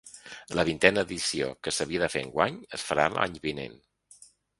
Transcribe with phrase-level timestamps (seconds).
[0.59, 3.77] La vintena edició, que s’havia de fer enguany, es farà l’any vinent.